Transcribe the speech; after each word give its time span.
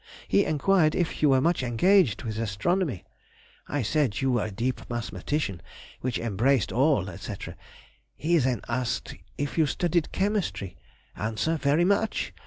He 0.27 0.45
enquired 0.45 0.95
if 0.95 1.21
you 1.21 1.29
were 1.29 1.41
much 1.41 1.61
engaged 1.61 2.23
with 2.23 2.39
astronomy? 2.39 3.03
I 3.67 3.83
said 3.83 4.19
you 4.19 4.31
were 4.31 4.45
a 4.45 4.51
deep 4.51 4.81
mathematician, 4.89 5.61
which 5.99 6.17
embraced 6.17 6.71
all, 6.71 7.05
&c.,... 7.15 7.35
then 7.45 7.55
he 8.15 8.39
asked 8.67 9.13
if 9.37 9.59
you 9.59 9.67
studied 9.67 10.11
chemistry? 10.11 10.75
answer, 11.15 11.55
very 11.55 11.85
much! 11.85 12.33